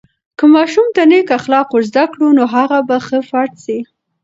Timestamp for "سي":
3.63-3.77